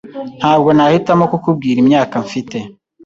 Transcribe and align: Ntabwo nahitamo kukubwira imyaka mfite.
Ntabwo 0.39 0.69
nahitamo 0.73 1.25
kukubwira 1.31 1.77
imyaka 1.83 2.15
mfite. 2.25 2.57